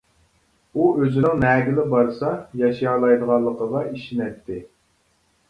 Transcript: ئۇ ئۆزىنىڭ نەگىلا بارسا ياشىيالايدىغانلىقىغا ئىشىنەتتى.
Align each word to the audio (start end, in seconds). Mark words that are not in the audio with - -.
ئۇ 0.77 0.85
ئۆزىنىڭ 1.01 1.37
نەگىلا 1.43 1.85
بارسا 1.91 2.31
ياشىيالايدىغانلىقىغا 2.63 3.85
ئىشىنەتتى. 3.93 4.61